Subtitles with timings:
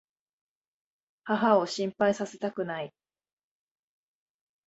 [1.25, 2.91] 母を心配させたくない。